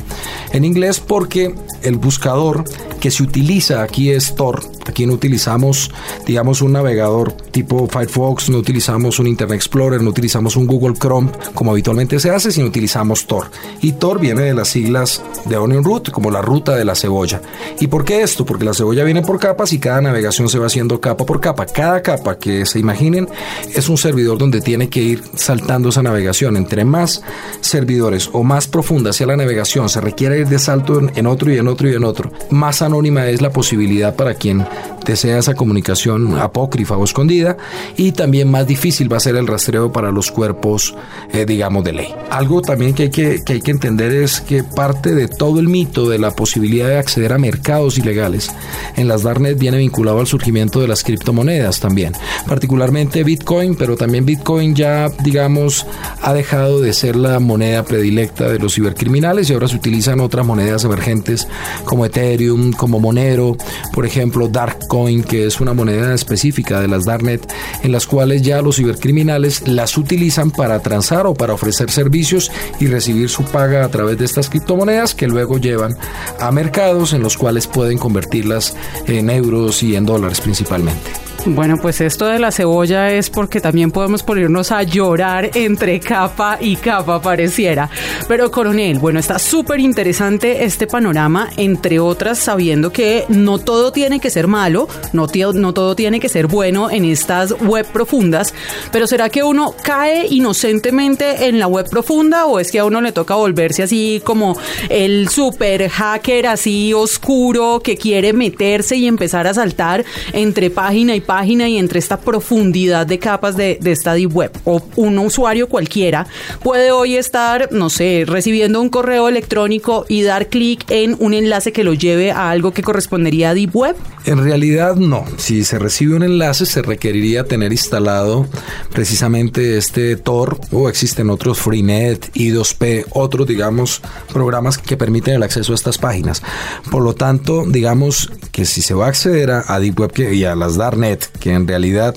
en 0.52 0.64
inglés 0.64 1.00
porque 1.00 1.54
el 1.82 1.96
buscador 1.96 2.64
que 3.00 3.10
se 3.10 3.22
utiliza 3.22 3.82
aquí 3.82 4.10
es 4.10 4.34
Tor. 4.34 4.77
Aquí 4.88 5.06
no 5.06 5.14
utilizamos, 5.14 5.90
digamos, 6.26 6.62
un 6.62 6.72
navegador 6.72 7.32
tipo 7.32 7.86
Firefox, 7.86 8.50
no 8.50 8.58
utilizamos 8.58 9.18
un 9.18 9.26
Internet 9.26 9.56
Explorer, 9.56 10.02
no 10.02 10.10
utilizamos 10.10 10.56
un 10.56 10.66
Google 10.66 10.94
Chrome 10.98 11.30
como 11.54 11.72
habitualmente 11.72 12.18
se 12.20 12.30
hace, 12.30 12.50
sino 12.50 12.66
utilizamos 12.66 13.26
Tor. 13.26 13.50
Y 13.82 13.92
Tor 13.92 14.18
viene 14.18 14.42
de 14.42 14.54
las 14.54 14.68
siglas 14.68 15.22
de 15.44 15.56
Onion 15.56 15.84
Root, 15.84 16.10
como 16.10 16.30
la 16.30 16.42
ruta 16.42 16.74
de 16.74 16.84
la 16.84 16.94
cebolla. 16.94 17.40
¿Y 17.80 17.86
por 17.86 18.04
qué 18.04 18.22
esto? 18.22 18.44
Porque 18.44 18.64
la 18.64 18.74
cebolla 18.74 19.04
viene 19.04 19.22
por 19.22 19.38
capas 19.38 19.72
y 19.72 19.78
cada 19.78 20.00
navegación 20.00 20.48
se 20.48 20.58
va 20.58 20.66
haciendo 20.66 21.00
capa 21.00 21.24
por 21.24 21.40
capa. 21.40 21.66
Cada 21.66 22.02
capa 22.02 22.38
que 22.38 22.66
se 22.66 22.78
imaginen 22.78 23.28
es 23.74 23.88
un 23.88 23.98
servidor 23.98 24.38
donde 24.38 24.60
tiene 24.60 24.88
que 24.88 25.00
ir 25.00 25.22
saltando 25.34 25.90
esa 25.90 26.02
navegación. 26.02 26.56
Entre 26.56 26.84
más 26.84 27.22
servidores 27.60 28.30
o 28.32 28.42
más 28.42 28.68
profunda 28.68 29.12
sea 29.12 29.26
la 29.26 29.36
navegación, 29.36 29.88
se 29.88 30.00
requiere 30.00 30.40
ir 30.40 30.48
de 30.48 30.58
salto 30.58 31.00
en 31.14 31.26
otro 31.26 31.52
y 31.52 31.58
en 31.58 31.68
otro 31.68 31.88
y 31.88 31.94
en 31.94 32.04
otro 32.04 32.30
más 32.50 32.82
anónima 32.82 33.26
es 33.28 33.40
la 33.40 33.50
posibilidad 33.50 34.14
para 34.14 34.34
quien 34.34 34.66
desea 35.04 35.38
esa 35.38 35.54
comunicación 35.54 36.38
apócrifa 36.38 36.96
o 36.96 37.04
escondida 37.04 37.56
y 37.96 38.12
también 38.12 38.50
más 38.50 38.66
difícil 38.66 39.10
va 39.10 39.16
a 39.16 39.20
ser 39.20 39.36
el 39.36 39.46
rastreo 39.46 39.90
para 39.92 40.10
los 40.10 40.30
cuerpos, 40.30 40.94
eh, 41.32 41.46
digamos, 41.46 41.84
de 41.84 41.92
ley. 41.92 42.14
Algo 42.30 42.60
también 42.60 42.94
que 42.94 43.04
hay 43.04 43.10
que, 43.10 43.42
que 43.44 43.54
hay 43.54 43.60
que 43.60 43.70
entender 43.70 44.12
es 44.12 44.40
que 44.40 44.62
parte 44.62 45.14
de 45.14 45.28
todo 45.28 45.60
el 45.60 45.68
mito 45.68 46.08
de 46.08 46.18
la 46.18 46.30
posibilidad 46.32 46.88
de 46.88 46.98
acceder 46.98 47.32
a 47.32 47.38
mercados 47.38 47.98
ilegales 47.98 48.50
en 48.96 49.08
las 49.08 49.22
Darknet 49.22 49.58
viene 49.58 49.78
vinculado 49.78 50.20
al 50.20 50.26
surgimiento 50.26 50.80
de 50.80 50.88
las 50.88 51.02
criptomonedas 51.02 51.80
también, 51.80 52.12
particularmente 52.46 53.24
Bitcoin, 53.24 53.76
pero 53.76 53.96
también 53.96 54.26
Bitcoin 54.26 54.74
ya, 54.74 55.08
digamos, 55.22 55.86
ha 56.22 56.32
dejado 56.34 56.80
de 56.80 56.92
ser 56.92 57.16
la 57.16 57.38
moneda 57.40 57.84
predilecta 57.84 58.48
de 58.48 58.58
los 58.58 58.74
cibercriminales 58.74 59.48
y 59.48 59.54
ahora 59.54 59.68
se 59.68 59.76
utilizan 59.76 60.20
otras 60.20 60.44
monedas 60.44 60.84
emergentes 60.84 61.48
como 61.84 62.04
Ethereum, 62.04 62.72
como 62.72 63.00
Monero, 63.00 63.56
por 63.92 64.06
ejemplo, 64.06 64.48
Darkcoin, 64.68 65.22
que 65.22 65.46
es 65.46 65.60
una 65.60 65.72
moneda 65.72 66.12
específica 66.12 66.80
de 66.80 66.88
las 66.88 67.06
Darknet, 67.06 67.50
en 67.82 67.92
las 67.92 68.06
cuales 68.06 68.42
ya 68.42 68.60
los 68.60 68.76
cibercriminales 68.76 69.66
las 69.66 69.96
utilizan 69.96 70.50
para 70.50 70.80
transar 70.80 71.26
o 71.26 71.34
para 71.34 71.54
ofrecer 71.54 71.90
servicios 71.90 72.52
y 72.78 72.86
recibir 72.86 73.30
su 73.30 73.44
paga 73.44 73.84
a 73.84 73.88
través 73.88 74.18
de 74.18 74.26
estas 74.26 74.50
criptomonedas 74.50 75.14
que 75.14 75.26
luego 75.26 75.58
llevan 75.58 75.96
a 76.38 76.50
mercados 76.52 77.14
en 77.14 77.22
los 77.22 77.38
cuales 77.38 77.66
pueden 77.66 77.96
convertirlas 77.96 78.76
en 79.06 79.30
euros 79.30 79.82
y 79.82 79.96
en 79.96 80.04
dólares 80.04 80.40
principalmente. 80.40 81.27
Bueno, 81.50 81.78
pues 81.80 82.02
esto 82.02 82.26
de 82.26 82.38
la 82.38 82.52
cebolla 82.52 83.10
es 83.10 83.30
porque 83.30 83.60
también 83.60 83.90
podemos 83.90 84.22
ponernos 84.22 84.70
a 84.70 84.82
llorar 84.82 85.50
entre 85.54 85.98
capa 85.98 86.58
y 86.60 86.76
capa, 86.76 87.22
pareciera. 87.22 87.88
Pero 88.28 88.50
coronel, 88.50 88.98
bueno, 88.98 89.18
está 89.18 89.38
súper 89.38 89.80
interesante 89.80 90.64
este 90.64 90.86
panorama, 90.86 91.48
entre 91.56 92.00
otras 92.00 92.38
sabiendo 92.38 92.92
que 92.92 93.24
no 93.28 93.58
todo 93.58 93.92
tiene 93.92 94.20
que 94.20 94.28
ser 94.28 94.46
malo, 94.46 94.88
no, 95.14 95.26
no 95.54 95.72
todo 95.72 95.96
tiene 95.96 96.20
que 96.20 96.28
ser 96.28 96.48
bueno 96.48 96.90
en 96.90 97.06
estas 97.06 97.52
web 97.62 97.86
profundas, 97.86 98.52
pero 98.92 99.06
¿será 99.06 99.30
que 99.30 99.42
uno 99.42 99.74
cae 99.82 100.26
inocentemente 100.28 101.46
en 101.46 101.58
la 101.58 101.66
web 101.66 101.88
profunda 101.88 102.44
o 102.44 102.60
es 102.60 102.70
que 102.70 102.78
a 102.78 102.84
uno 102.84 103.00
le 103.00 103.12
toca 103.12 103.34
volverse 103.34 103.82
así 103.82 104.20
como 104.22 104.56
el 104.90 105.28
super 105.30 105.88
hacker 105.88 106.46
así 106.46 106.92
oscuro 106.92 107.80
que 107.82 107.96
quiere 107.96 108.34
meterse 108.34 108.96
y 108.96 109.06
empezar 109.06 109.46
a 109.46 109.54
saltar 109.54 110.04
entre 110.34 110.68
página 110.70 111.16
y 111.16 111.22
página? 111.22 111.37
Página 111.38 111.68
y 111.68 111.78
entre 111.78 112.00
esta 112.00 112.18
profundidad 112.18 113.06
de 113.06 113.20
capas 113.20 113.56
de, 113.56 113.78
de 113.80 113.92
esta 113.92 114.14
deep 114.14 114.34
web. 114.34 114.50
O 114.64 114.82
un 114.96 115.20
usuario 115.20 115.68
cualquiera 115.68 116.26
puede 116.64 116.90
hoy 116.90 117.14
estar, 117.14 117.70
no 117.70 117.90
sé, 117.90 118.24
recibiendo 118.26 118.80
un 118.80 118.88
correo 118.88 119.28
electrónico 119.28 120.04
y 120.08 120.22
dar 120.22 120.48
clic 120.48 120.84
en 120.90 121.16
un 121.20 121.34
enlace 121.34 121.70
que 121.70 121.84
lo 121.84 121.94
lleve 121.94 122.32
a 122.32 122.50
algo 122.50 122.72
que 122.72 122.82
correspondería 122.82 123.50
a 123.50 123.54
deep 123.54 123.76
web. 123.76 123.94
En 124.24 124.42
realidad 124.42 124.96
no. 124.96 125.24
Si 125.36 125.62
se 125.62 125.78
recibe 125.78 126.16
un 126.16 126.24
enlace 126.24 126.66
se 126.66 126.82
requeriría 126.82 127.44
tener 127.44 127.70
instalado 127.70 128.48
precisamente 128.92 129.78
este 129.78 130.16
Tor 130.16 130.58
o 130.72 130.88
existen 130.88 131.30
otros 131.30 131.58
Freenet, 131.58 132.32
I2P, 132.34 133.06
otros 133.10 133.46
digamos 133.46 134.02
programas 134.32 134.76
que 134.76 134.96
permiten 134.96 135.34
el 135.34 135.44
acceso 135.44 135.70
a 135.70 135.76
estas 135.76 135.98
páginas. 135.98 136.42
Por 136.90 137.02
lo 137.02 137.14
tanto, 137.14 137.64
digamos 137.64 138.30
que 138.52 138.64
si 138.64 138.82
se 138.82 138.92
va 138.92 139.06
a 139.06 139.08
acceder 139.10 139.50
a, 139.50 139.78
Deep 139.78 140.00
Web 140.00 140.32
y 140.32 140.44
a 140.44 140.56
las 140.56 140.76
Darknet, 140.76 141.17
que 141.40 141.52
en 141.52 141.66
realidad 141.66 142.14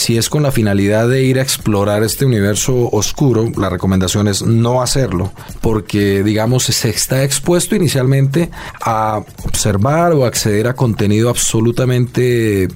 si 0.00 0.16
es 0.16 0.30
con 0.30 0.42
la 0.42 0.50
finalidad 0.50 1.10
de 1.10 1.24
ir 1.24 1.38
a 1.38 1.42
explorar 1.42 2.02
este 2.02 2.24
universo 2.24 2.88
oscuro, 2.90 3.52
la 3.58 3.68
recomendación 3.68 4.28
es 4.28 4.40
no 4.40 4.80
hacerlo, 4.80 5.30
porque 5.60 6.22
digamos 6.22 6.64
se 6.64 6.88
está 6.88 7.22
expuesto 7.22 7.76
inicialmente 7.76 8.50
a 8.80 9.22
observar 9.44 10.12
o 10.12 10.24
acceder 10.24 10.68
a 10.68 10.74
contenido 10.74 11.28
absolutamente 11.28 12.68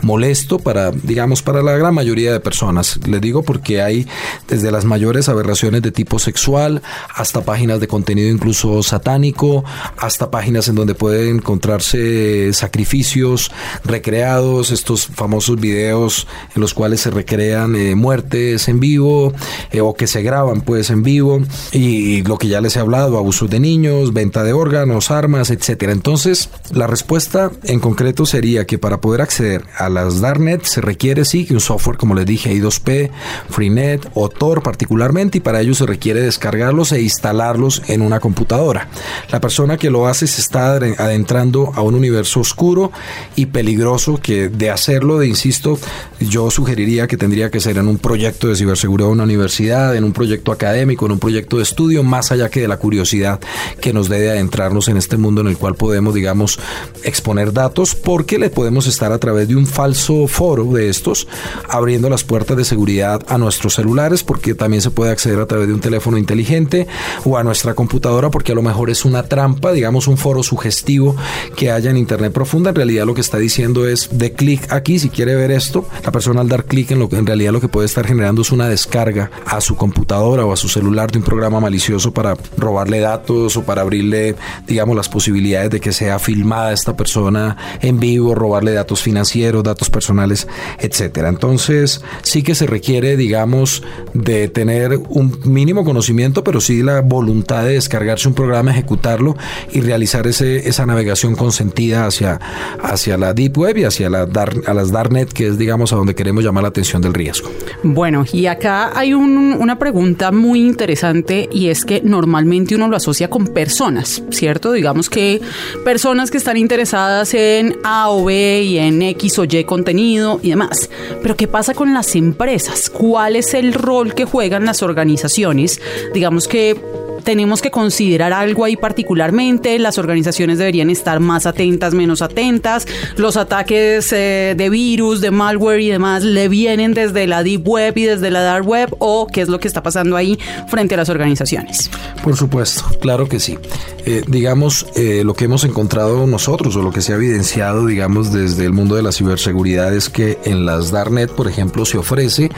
molesto 0.00 0.58
para, 0.58 0.90
digamos, 0.90 1.40
para 1.40 1.62
la 1.62 1.76
gran 1.76 1.94
mayoría 1.94 2.32
de 2.32 2.40
personas. 2.40 2.98
Les 3.06 3.20
digo 3.20 3.44
porque 3.44 3.80
hay 3.80 4.08
desde 4.48 4.72
las 4.72 4.84
mayores 4.84 5.28
aberraciones 5.28 5.82
de 5.82 5.92
tipo 5.92 6.18
sexual 6.18 6.82
hasta 7.14 7.42
páginas 7.42 7.78
de 7.78 7.86
contenido 7.86 8.28
incluso 8.28 8.82
satánico, 8.82 9.64
hasta 9.98 10.32
páginas 10.32 10.66
en 10.66 10.74
donde 10.74 10.96
pueden 10.96 11.36
encontrarse 11.36 12.52
sacrificios 12.52 13.52
recreados, 13.84 14.72
estos 14.72 15.06
famosos 15.06 15.60
videos 15.60 16.26
en 16.56 16.60
los 16.60 16.71
cuales 16.74 17.00
se 17.00 17.10
recrean 17.10 17.76
eh, 17.76 17.94
muertes 17.94 18.68
en 18.68 18.80
vivo 18.80 19.32
eh, 19.70 19.80
o 19.80 19.94
que 19.94 20.06
se 20.06 20.22
graban 20.22 20.60
pues 20.60 20.90
en 20.90 21.02
vivo 21.02 21.40
y, 21.72 22.22
lo 22.22 22.38
que 22.38 22.48
ya 22.48 22.60
les 22.60 22.76
he 22.76 22.80
hablado, 22.80 23.18
abusos 23.18 23.50
de 23.50 23.58
niños, 23.58 24.12
venta 24.12 24.44
de 24.44 24.52
órganos, 24.52 25.10
armas, 25.10 25.50
etcétera. 25.50 25.92
Entonces, 25.92 26.50
la 26.72 26.86
respuesta 26.86 27.50
en 27.64 27.80
concreto 27.80 28.26
sería 28.26 28.66
que 28.66 28.78
para 28.78 29.00
poder 29.00 29.20
acceder 29.20 29.64
a 29.76 29.88
las 29.88 30.20
Darknet 30.20 30.64
se 30.64 30.80
requiere 30.80 31.24
sí 31.24 31.44
que 31.44 31.54
un 31.54 31.60
software 31.60 31.96
como 31.96 32.14
les 32.14 32.26
dije 32.26 32.54
I2P, 32.54 33.10
Freenet 33.50 34.08
o 34.14 34.28
Tor 34.28 34.62
particularmente 34.62 35.38
y 35.38 35.40
para 35.40 35.60
ello 35.60 35.74
se 35.74 35.86
requiere 35.86 36.20
descargarlos 36.20 36.92
e 36.92 37.02
instalarlos 37.02 37.82
en 37.88 38.02
una 38.02 38.20
computadora. 38.20 38.88
La 39.30 39.40
persona 39.40 39.76
que 39.76 39.90
lo 39.90 40.06
hace 40.06 40.26
se 40.26 40.40
está 40.40 40.72
adentrando 40.74 41.72
a 41.74 41.82
un 41.82 41.94
universo 41.94 42.40
oscuro 42.40 42.92
y 43.36 43.46
peligroso 43.46 44.18
que 44.22 44.48
de 44.48 44.70
hacerlo, 44.70 45.18
de 45.18 45.28
insisto, 45.28 45.78
yo 46.20 46.50
sugeriría 46.62 47.08
que 47.08 47.16
tendría 47.16 47.50
que 47.50 47.58
ser 47.58 47.76
en 47.76 47.88
un 47.88 47.98
proyecto 47.98 48.46
de 48.46 48.54
ciberseguridad 48.54 49.08
de 49.08 49.14
una 49.14 49.24
universidad, 49.24 49.96
en 49.96 50.04
un 50.04 50.12
proyecto 50.12 50.52
académico, 50.52 51.06
en 51.06 51.12
un 51.12 51.18
proyecto 51.18 51.56
de 51.56 51.64
estudio, 51.64 52.04
más 52.04 52.30
allá 52.30 52.50
que 52.50 52.60
de 52.60 52.68
la 52.68 52.76
curiosidad 52.76 53.40
que 53.80 53.92
nos 53.92 54.08
debe 54.08 54.30
adentrarnos 54.30 54.86
en 54.86 54.96
este 54.96 55.16
mundo 55.16 55.40
en 55.40 55.48
el 55.48 55.56
cual 55.56 55.74
podemos, 55.74 56.14
digamos, 56.14 56.60
exponer 57.02 57.52
datos, 57.52 57.96
porque 57.96 58.38
le 58.38 58.48
podemos 58.48 58.86
estar 58.86 59.10
a 59.10 59.18
través 59.18 59.48
de 59.48 59.56
un 59.56 59.66
falso 59.66 60.28
foro 60.28 60.64
de 60.66 60.88
estos, 60.88 61.26
abriendo 61.68 62.08
las 62.08 62.22
puertas 62.22 62.56
de 62.56 62.64
seguridad 62.64 63.20
a 63.26 63.38
nuestros 63.38 63.74
celulares, 63.74 64.22
porque 64.22 64.54
también 64.54 64.82
se 64.82 64.92
puede 64.92 65.10
acceder 65.10 65.40
a 65.40 65.46
través 65.46 65.66
de 65.66 65.74
un 65.74 65.80
teléfono 65.80 66.16
inteligente 66.16 66.86
o 67.24 67.38
a 67.38 67.42
nuestra 67.42 67.74
computadora, 67.74 68.30
porque 68.30 68.52
a 68.52 68.54
lo 68.54 68.62
mejor 68.62 68.88
es 68.88 69.04
una 69.04 69.24
trampa, 69.24 69.72
digamos, 69.72 70.06
un 70.06 70.16
foro 70.16 70.44
sugestivo 70.44 71.16
que 71.56 71.72
haya 71.72 71.90
en 71.90 71.96
Internet 71.96 72.32
profunda. 72.32 72.70
En 72.70 72.76
realidad 72.76 73.04
lo 73.04 73.14
que 73.14 73.20
está 73.20 73.38
diciendo 73.38 73.88
es 73.88 74.10
de 74.12 74.32
clic 74.32 74.70
aquí 74.70 75.00
si 75.00 75.08
quiere 75.08 75.34
ver 75.34 75.50
esto. 75.50 75.88
La 76.04 76.12
persona 76.12 76.40
al 76.40 76.51
dar 76.52 76.64
clic 76.64 76.90
en 76.90 76.98
lo 76.98 77.08
que 77.08 77.16
en 77.16 77.26
realidad 77.26 77.52
lo 77.52 77.60
que 77.60 77.68
puede 77.68 77.86
estar 77.86 78.06
generando 78.06 78.42
es 78.42 78.52
una 78.52 78.68
descarga 78.68 79.30
a 79.46 79.60
su 79.60 79.76
computadora 79.76 80.44
o 80.44 80.52
a 80.52 80.56
su 80.56 80.68
celular 80.68 81.10
de 81.10 81.18
un 81.18 81.24
programa 81.24 81.60
malicioso 81.60 82.12
para 82.12 82.36
robarle 82.56 83.00
datos 83.00 83.56
o 83.56 83.62
para 83.62 83.82
abrirle, 83.82 84.36
digamos, 84.66 84.94
las 84.94 85.08
posibilidades 85.08 85.70
de 85.70 85.80
que 85.80 85.92
sea 85.92 86.18
filmada 86.18 86.72
esta 86.72 86.96
persona 86.96 87.56
en 87.80 87.98
vivo, 87.98 88.34
robarle 88.34 88.72
datos 88.72 89.02
financieros, 89.02 89.64
datos 89.64 89.88
personales, 89.88 90.46
etcétera. 90.78 91.28
Entonces, 91.28 92.02
sí 92.22 92.42
que 92.42 92.54
se 92.54 92.66
requiere, 92.66 93.16
digamos, 93.16 93.82
de 94.12 94.48
tener 94.48 95.00
un 95.08 95.40
mínimo 95.44 95.84
conocimiento, 95.84 96.44
pero 96.44 96.60
sí 96.60 96.82
la 96.82 97.00
voluntad 97.00 97.64
de 97.64 97.74
descargarse 97.74 98.28
un 98.28 98.34
programa, 98.34 98.72
ejecutarlo 98.72 99.36
y 99.72 99.80
realizar 99.80 100.26
ese, 100.26 100.68
esa 100.68 100.84
navegación 100.84 101.34
consentida 101.34 102.06
hacia, 102.06 102.40
hacia 102.82 103.16
la 103.16 103.32
Deep 103.32 103.56
Web 103.56 103.78
y 103.78 103.84
hacia 103.84 104.10
la 104.10 104.22
a 104.66 104.74
las 104.74 104.92
Darknet, 104.92 105.32
que 105.32 105.46
es, 105.48 105.58
digamos, 105.58 105.92
a 105.92 105.96
donde 105.96 106.14
queremos 106.14 106.31
llamar 106.40 106.62
la 106.62 106.68
atención 106.68 107.02
del 107.02 107.12
riesgo. 107.14 107.50
Bueno, 107.82 108.24
y 108.32 108.46
acá 108.46 108.98
hay 108.98 109.12
una 109.12 109.78
pregunta 109.78 110.32
muy 110.32 110.60
interesante 110.60 111.48
y 111.52 111.68
es 111.68 111.84
que 111.84 112.00
normalmente 112.02 112.74
uno 112.74 112.88
lo 112.88 112.96
asocia 112.96 113.28
con 113.28 113.48
personas, 113.48 114.22
¿cierto? 114.30 114.72
Digamos 114.72 115.10
que 115.10 115.40
personas 115.84 116.30
que 116.30 116.38
están 116.38 116.56
interesadas 116.56 117.34
en 117.34 117.76
A 117.84 118.10
o 118.10 118.24
B 118.24 118.62
y 118.62 118.78
en 118.78 119.02
X 119.02 119.38
o 119.38 119.44
Y 119.44 119.64
contenido 119.64 120.40
y 120.42 120.50
demás. 120.50 120.88
Pero 121.22 121.36
¿qué 121.36 121.48
pasa 121.48 121.74
con 121.74 121.92
las 121.92 122.14
empresas? 122.14 122.88
¿Cuál 122.88 123.36
es 123.36 123.54
el 123.54 123.74
rol 123.74 124.14
que 124.14 124.24
juegan 124.24 124.64
las 124.64 124.82
organizaciones? 124.82 125.80
Digamos 126.14 126.48
que 126.48 126.80
tenemos 127.22 127.62
que 127.62 127.70
considerar 127.70 128.32
algo 128.32 128.64
ahí 128.64 128.76
particularmente, 128.76 129.78
las 129.78 129.98
organizaciones 129.98 130.58
deberían 130.58 130.90
estar 130.90 131.20
más 131.20 131.46
atentas, 131.46 131.94
menos 131.94 132.22
atentas, 132.22 132.86
los 133.16 133.36
ataques 133.36 134.12
eh, 134.12 134.54
de 134.56 134.70
virus, 134.70 135.20
de 135.20 135.30
malware 135.30 135.80
y 135.80 135.88
demás 135.88 136.22
le 136.22 136.48
vienen 136.48 136.94
desde 136.94 137.26
la 137.26 137.42
deep 137.42 137.66
web 137.66 137.96
y 137.96 138.04
desde 138.04 138.30
la 138.30 138.42
dark 138.42 138.66
web 138.66 138.94
o 138.98 139.26
qué 139.26 139.40
es 139.40 139.48
lo 139.48 139.60
que 139.60 139.68
está 139.68 139.82
pasando 139.82 140.16
ahí 140.16 140.38
frente 140.68 140.94
a 140.94 140.98
las 140.98 141.08
organizaciones. 141.08 141.90
Por 142.22 142.36
supuesto, 142.36 142.84
claro 143.00 143.28
que 143.28 143.40
sí. 143.40 143.58
Eh, 144.04 144.22
digamos, 144.26 144.86
eh, 144.96 145.22
lo 145.24 145.34
que 145.34 145.44
hemos 145.44 145.64
encontrado 145.64 146.26
nosotros 146.26 146.74
o 146.76 146.82
lo 146.82 146.90
que 146.90 147.00
se 147.00 147.12
ha 147.12 147.16
evidenciado, 147.16 147.86
digamos, 147.86 148.32
desde 148.32 148.64
el 148.64 148.72
mundo 148.72 148.96
de 148.96 149.02
la 149.02 149.12
ciberseguridad 149.12 149.94
es 149.94 150.08
que 150.08 150.38
en 150.44 150.66
las 150.66 150.90
Darknet, 150.90 151.30
por 151.30 151.48
ejemplo, 151.48 151.84
se 151.84 151.98
ofrece 151.98 152.50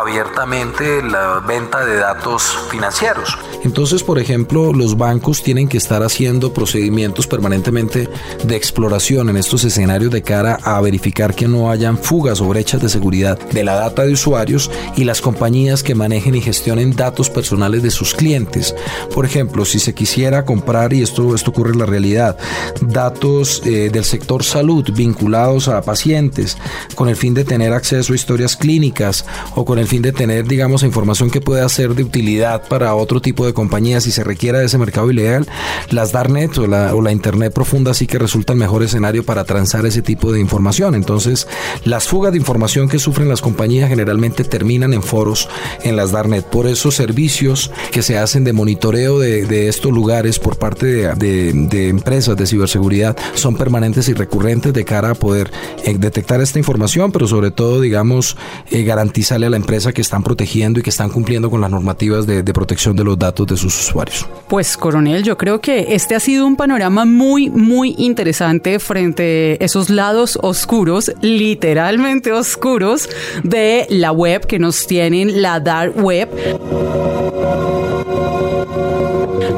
abiertamente 0.00 1.02
la 1.02 1.40
venta 1.46 1.84
de 1.84 1.96
datos 1.96 2.42
financieros. 2.70 3.36
Entonces, 3.62 4.02
por 4.02 4.18
ejemplo, 4.18 4.72
los 4.72 4.96
bancos 4.96 5.42
tienen 5.42 5.68
que 5.68 5.76
estar 5.76 6.02
haciendo 6.02 6.52
procedimientos 6.52 7.26
permanentemente 7.26 8.08
de 8.44 8.56
exploración 8.56 9.28
en 9.28 9.36
estos 9.36 9.64
escenarios 9.64 10.10
de 10.10 10.22
cara 10.22 10.58
a 10.62 10.80
verificar 10.80 11.34
que 11.34 11.46
no 11.46 11.70
hayan 11.70 11.98
fugas 11.98 12.40
o 12.40 12.48
brechas 12.48 12.80
de 12.80 12.88
seguridad 12.88 13.38
de 13.50 13.64
la 13.64 13.74
data 13.74 14.04
de 14.04 14.12
usuarios 14.12 14.70
y 14.96 15.04
las 15.04 15.20
compañías 15.20 15.82
que 15.82 15.94
manejen 15.94 16.34
y 16.34 16.40
gestionen 16.40 16.96
datos 16.96 17.28
personales 17.28 17.82
de 17.82 17.90
sus 17.90 18.14
clientes. 18.14 18.74
Por 19.14 19.26
ejemplo, 19.26 19.64
si 19.64 19.78
se 19.78 19.94
quisiera 19.94 20.44
comprar, 20.44 20.92
y 20.92 21.02
esto, 21.02 21.34
esto 21.34 21.50
ocurre 21.50 21.72
en 21.72 21.80
la 21.80 21.86
realidad, 21.86 22.38
datos 22.80 23.62
eh, 23.66 23.90
del 23.92 24.04
sector 24.04 24.42
salud 24.42 24.88
vinculados 24.94 25.68
a 25.68 25.82
pacientes 25.82 26.56
con 26.94 27.08
el 27.08 27.16
fin 27.16 27.34
de 27.34 27.44
tener 27.44 27.72
acceso 27.72 28.12
a 28.12 28.16
historias 28.16 28.56
clínicas 28.56 29.24
o 29.54 29.64
con 29.64 29.78
el 29.78 29.86
fin 29.90 30.02
de 30.02 30.12
tener, 30.12 30.46
digamos, 30.46 30.84
información 30.84 31.30
que 31.30 31.40
pueda 31.40 31.68
ser 31.68 31.96
de 31.96 32.04
utilidad 32.04 32.62
para 32.68 32.94
otro 32.94 33.20
tipo 33.20 33.44
de 33.44 33.52
compañías 33.52 34.04
si 34.04 34.12
se 34.12 34.22
requiera 34.22 34.60
de 34.60 34.66
ese 34.66 34.78
mercado 34.78 35.10
ilegal, 35.10 35.48
las 35.90 36.12
Darknet 36.12 36.56
o 36.58 36.68
la, 36.68 37.10
Internet 37.10 37.52
profunda 37.52 37.92
sí 37.92 38.06
que 38.06 38.16
resulta 38.16 38.52
el 38.52 38.58
mejor 38.60 38.84
escenario 38.84 39.24
para 39.24 39.42
transar 39.42 39.84
ese 39.86 40.00
tipo 40.00 40.30
de 40.30 40.38
información. 40.38 40.94
Entonces, 40.94 41.48
las 41.84 42.06
fugas 42.06 42.30
de 42.30 42.38
información 42.38 42.88
que 42.88 43.00
sufren 43.00 43.28
las 43.28 43.40
compañías 43.40 43.88
generalmente 43.88 44.44
terminan 44.44 44.94
en 44.94 45.02
foros 45.02 45.48
en 45.82 45.96
las 45.96 46.12
Darknet. 46.12 46.44
Por 46.44 46.68
eso, 46.68 46.92
servicios 46.92 47.72
que 47.90 48.02
se 48.02 48.16
hacen 48.16 48.44
de 48.44 48.52
monitoreo 48.52 49.18
de, 49.18 49.68
estos 49.68 49.90
lugares 49.90 50.38
por 50.38 50.56
parte 50.56 50.86
de, 50.86 51.52
de, 51.52 51.88
empresas 51.88 52.36
de 52.36 52.46
ciberseguridad 52.46 53.16
son 53.34 53.56
permanentes 53.56 54.08
y 54.08 54.14
recurrentes 54.14 54.72
de 54.72 54.84
cara 54.84 55.10
a 55.10 55.14
poder 55.16 55.50
eh, 55.84 55.96
detectar 55.98 56.40
esta 56.40 56.60
información, 56.60 57.10
pero 57.10 57.26
sobre 57.26 57.50
todo, 57.50 57.80
digamos, 57.80 58.36
eh, 58.70 58.84
garantizarle 58.84 59.46
a 59.46 59.50
la 59.50 59.56
empresa 59.56 59.79
que 59.92 60.00
están 60.00 60.22
protegiendo 60.22 60.80
y 60.80 60.82
que 60.82 60.90
están 60.90 61.10
cumpliendo 61.10 61.50
con 61.50 61.60
las 61.60 61.70
normativas 61.70 62.26
de, 62.26 62.42
protección 62.50 62.96
de 62.96 63.04
los 63.04 63.18
datos 63.18 63.46
de 63.46 63.56
sus 63.56 63.88
usuarios. 63.88 64.26
Pues, 64.48 64.76
coronel, 64.76 65.22
yo 65.22 65.36
creo 65.38 65.60
que 65.60 65.94
este 65.94 66.14
ha 66.14 66.20
sido 66.20 66.46
un 66.46 66.56
panorama 66.56 67.04
muy, 67.04 67.48
muy 67.48 67.94
interesante 67.96 68.78
frente 68.78 69.56
a 69.60 69.64
esos 69.64 69.88
lados 69.88 70.38
oscuros, 70.42 71.12
literalmente 71.22 72.32
oscuros, 72.32 73.08
de 73.42 73.86
la 73.88 74.12
web 74.12 74.46
que 74.46 74.58
nos 74.58 74.86
tienen 74.86 75.42
la 75.42 75.60
dark 75.60 75.96
web. 75.96 76.28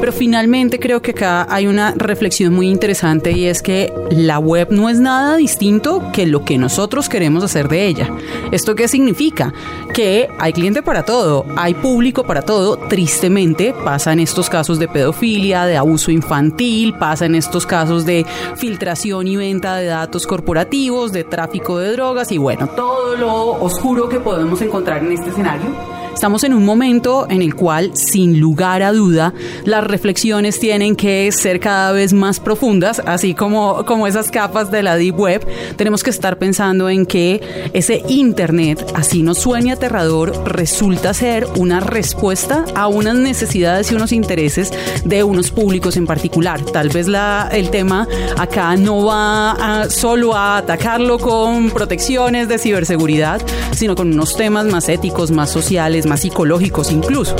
Pero 0.03 0.11
finalmente 0.11 0.81
creo 0.81 1.01
que 1.01 1.11
acá 1.11 1.47
hay 1.49 1.65
una 1.65 1.93
reflexión 1.95 2.53
muy 2.53 2.67
interesante 2.67 3.31
y 3.31 3.45
es 3.45 3.61
que 3.61 3.93
la 4.11 4.37
web 4.37 4.67
no 4.69 4.89
es 4.89 4.99
nada 4.99 5.37
distinto 5.37 6.11
que 6.11 6.25
lo 6.25 6.43
que 6.43 6.57
nosotros 6.57 7.07
queremos 7.07 7.41
hacer 7.41 7.69
de 7.69 7.87
ella. 7.87 8.09
¿Esto 8.51 8.75
qué 8.75 8.89
significa? 8.89 9.53
Que 9.93 10.27
hay 10.39 10.51
cliente 10.51 10.83
para 10.83 11.03
todo, 11.03 11.45
hay 11.55 11.73
público 11.73 12.25
para 12.25 12.41
todo. 12.41 12.75
Tristemente 12.75 13.73
pasa 13.85 14.11
en 14.11 14.19
estos 14.19 14.49
casos 14.49 14.77
de 14.77 14.89
pedofilia, 14.89 15.63
de 15.63 15.77
abuso 15.77 16.11
infantil, 16.11 16.93
pasa 16.95 17.25
en 17.25 17.35
estos 17.35 17.65
casos 17.65 18.05
de 18.05 18.25
filtración 18.57 19.25
y 19.29 19.37
venta 19.37 19.77
de 19.77 19.85
datos 19.85 20.27
corporativos, 20.27 21.13
de 21.13 21.23
tráfico 21.23 21.79
de 21.79 21.93
drogas 21.93 22.29
y 22.33 22.37
bueno, 22.37 22.67
todo 22.67 23.15
lo 23.15 23.51
oscuro 23.63 24.09
que 24.09 24.19
podemos 24.19 24.61
encontrar 24.61 25.01
en 25.01 25.13
este 25.13 25.29
escenario. 25.29 26.02
Estamos 26.13 26.43
en 26.43 26.53
un 26.53 26.63
momento 26.63 27.27
en 27.29 27.41
el 27.41 27.53
cual, 27.55 27.91
sin 27.95 28.39
lugar 28.39 28.81
a 28.81 28.93
duda, 28.93 29.33
las 29.65 29.83
reflexiones 29.83 30.59
tienen 30.59 30.95
que 30.95 31.29
ser 31.31 31.59
cada 31.59 31.91
vez 31.91 32.13
más 32.13 32.39
profundas, 32.39 33.01
así 33.05 33.33
como, 33.33 33.83
como 33.85 34.07
esas 34.07 34.31
capas 34.31 34.71
de 34.71 34.83
la 34.83 34.95
Deep 34.95 35.19
Web. 35.19 35.45
Tenemos 35.75 36.03
que 36.03 36.11
estar 36.11 36.37
pensando 36.37 36.89
en 36.89 37.05
que 37.05 37.41
ese 37.73 38.03
Internet, 38.07 38.85
así 38.95 39.21
nos 39.21 39.39
suene 39.39 39.71
aterrador, 39.71 40.31
resulta 40.45 41.13
ser 41.13 41.47
una 41.57 41.79
respuesta 41.79 42.63
a 42.75 42.87
unas 42.87 43.15
necesidades 43.15 43.91
y 43.91 43.95
unos 43.95 44.11
intereses 44.11 44.71
de 45.03 45.23
unos 45.23 45.51
públicos 45.51 45.97
en 45.97 46.05
particular. 46.05 46.61
Tal 46.61 46.89
vez 46.89 47.07
la, 47.07 47.49
el 47.51 47.69
tema 47.69 48.07
acá 48.37 48.77
no 48.77 49.05
va 49.05 49.87
solo 49.89 50.35
a 50.35 50.57
atacarlo 50.57 51.17
con 51.19 51.71
protecciones 51.71 52.47
de 52.47 52.59
ciberseguridad, 52.59 53.41
sino 53.71 53.95
con 53.95 54.13
unos 54.13 54.35
temas 54.37 54.65
más 54.67 54.87
éticos, 54.87 55.31
más 55.31 55.49
sociales, 55.49 56.02
más 56.05 56.21
psicológicos 56.21 56.91
incluso. 56.91 57.35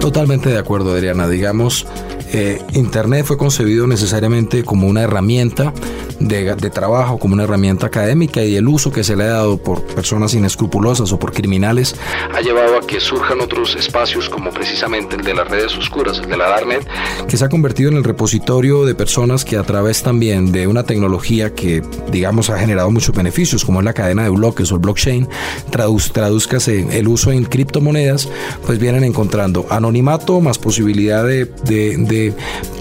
Totalmente 0.00 0.50
de 0.50 0.58
acuerdo, 0.58 0.92
Adriana. 0.92 1.28
Digamos, 1.28 1.86
eh, 2.32 2.60
Internet 2.72 3.26
fue 3.26 3.36
concebido 3.36 3.86
necesariamente 3.86 4.64
como 4.64 4.86
una 4.86 5.02
herramienta 5.02 5.72
de, 6.18 6.70
trabajo 6.70 7.18
como 7.18 7.34
una 7.34 7.44
herramienta 7.44 7.86
académica 7.86 8.42
y 8.42 8.56
el 8.56 8.68
uso 8.68 8.92
que 8.92 9.04
se 9.04 9.16
le 9.16 9.24
ha 9.24 9.28
dado 9.28 9.58
por 9.58 9.82
personas 9.82 10.34
inescrupulosas 10.34 11.12
o 11.12 11.18
por 11.18 11.32
criminales 11.32 11.96
ha 12.34 12.40
llevado 12.40 12.78
a 12.78 12.80
que 12.86 13.00
surjan 13.00 13.40
otros 13.40 13.74
espacios 13.76 14.28
como 14.28 14.50
precisamente 14.50 15.16
el 15.16 15.22
de 15.22 15.34
las 15.34 15.48
redes 15.48 15.76
oscuras, 15.76 16.18
el 16.18 16.28
de 16.28 16.36
la 16.36 16.48
Darknet, 16.48 16.86
que 17.28 17.36
se 17.36 17.44
ha 17.44 17.48
convertido 17.48 17.90
en 17.90 17.96
el 17.96 18.04
repositorio 18.04 18.84
de 18.84 18.94
personas 18.94 19.44
que 19.44 19.56
a 19.56 19.62
través 19.62 20.02
también 20.02 20.52
de 20.52 20.66
una 20.66 20.84
tecnología 20.84 21.54
que 21.54 21.82
digamos 22.10 22.50
ha 22.50 22.58
generado 22.58 22.90
muchos 22.90 23.14
beneficios 23.14 23.64
como 23.64 23.80
es 23.80 23.84
la 23.84 23.92
cadena 23.92 24.24
de 24.24 24.30
bloques 24.30 24.70
o 24.72 24.76
el 24.76 24.80
blockchain, 24.80 25.28
traduz, 25.70 26.12
traduzcase 26.12 26.98
el 26.98 27.08
uso 27.08 27.32
en 27.32 27.44
criptomonedas, 27.44 28.28
pues 28.66 28.78
vienen 28.78 29.04
encontrando 29.04 29.66
anonimato 29.70 30.40
más 30.40 30.58
posibilidad 30.58 31.24
de, 31.24 31.50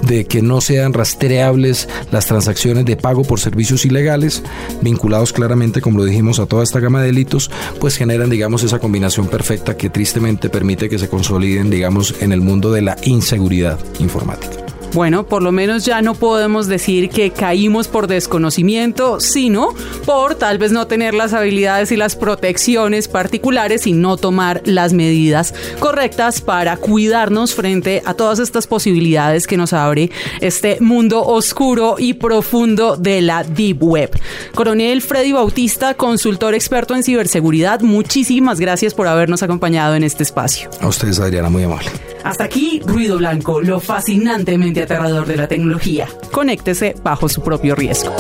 de, 0.08 0.26
que 0.26 0.42
no 0.42 0.62
sean 0.62 0.94
rastreables 0.94 1.88
las 2.12 2.26
transacciones 2.26 2.86
de 2.86 2.98
pago 2.98 3.24
por 3.24 3.40
servicios 3.40 3.86
ilegales, 3.86 4.44
vinculados 4.82 5.34
claramente, 5.34 5.82
como 5.82 6.00
lo 6.00 6.06
dijimos, 6.06 6.40
a 6.40 6.46
toda 6.46 6.64
esta 6.64 6.80
gama 6.80 7.02
de 7.02 7.08
delitos, 7.08 7.50
pues 7.80 7.98
generan, 7.98 8.30
digamos, 8.30 8.64
esa 8.64 8.80
combinación 8.80 9.28
perfecta 9.28 9.78
que 9.78 9.90
tristemente 9.90 10.50
permite 10.50 10.90
que 10.90 11.00
se 11.00 11.10
consoliden, 11.10 11.70
digamos, 11.70 12.16
en 12.22 12.32
el 12.32 12.42
mundo 12.42 12.72
de 12.72 12.82
la 12.82 12.98
inseguridad 13.04 13.80
informática. 14.00 14.81
Bueno, 14.94 15.26
por 15.26 15.42
lo 15.42 15.54
menos 15.54 15.86
ya 15.86 16.02
no 16.02 16.16
podemos 16.16 16.68
decir 16.68 17.10
que 17.10 17.32
caímos 17.32 17.88
por 17.88 18.08
desconocimiento, 18.08 19.22
sino 19.22 19.70
por 20.06 20.36
tal 20.36 20.58
vez 20.58 20.74
no 20.74 20.86
tener 20.86 21.14
las 21.14 21.34
habilidades 21.34 21.94
y 21.94 21.96
las 21.96 22.18
protecciones 22.18 23.08
particulares 23.08 23.88
y 23.88 23.94
no 23.94 24.18
tomar 24.18 24.62
las 24.66 24.92
medidas 24.92 25.54
correctas 25.80 26.42
para 26.42 26.76
cuidarnos 26.76 27.56
frente 27.56 28.02
a 28.06 28.16
todas 28.16 28.40
estas 28.40 28.68
posibilidades 28.68 29.48
que 29.48 29.56
nos 29.56 29.72
abre 29.72 30.12
este 30.42 30.78
mundo 30.82 31.24
oscuro 31.26 31.96
y 31.98 32.16
profundo 32.16 32.98
de 32.98 33.22
la 33.22 33.44
Deep 33.46 33.82
Web. 33.82 34.20
Coronel 34.54 35.02
Freddy 35.02 35.32
Bautista, 35.32 35.94
consultor 35.94 36.54
experto 36.54 36.96
en 36.96 37.04
ciberseguridad, 37.04 37.80
muchísimas 37.80 38.60
gracias 38.60 38.94
por 38.94 39.08
habernos 39.08 39.42
acompañado 39.42 39.96
en 39.96 40.04
este 40.04 40.24
espacio. 40.24 40.70
A 40.82 40.88
ustedes, 40.88 41.20
Adriana, 41.20 41.50
muy 41.50 41.64
amable. 41.64 41.90
Hasta 42.24 42.44
aquí, 42.44 42.82
Ruido 42.86 43.18
Blanco, 43.18 43.62
lo 43.62 43.80
fascinantemente 43.80 44.84
aterrador 44.84 45.26
de 45.26 45.38
la 45.38 45.48
tecnología. 45.48 46.08
Conéctese 46.32 46.96
bajo 47.04 47.28
su 47.28 47.42
propio 47.42 47.76
riesgo. 47.76 48.14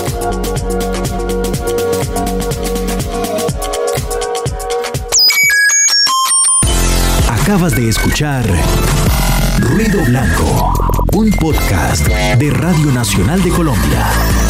Acabas 7.29 7.75
de 7.75 7.89
escuchar 7.89 8.46
Ruido 9.60 10.03
Blanco, 10.05 10.74
un 11.13 11.29
podcast 11.31 12.08
de 12.08 12.50
Radio 12.50 12.91
Nacional 12.91 13.43
de 13.43 13.50
Colombia. 13.50 14.40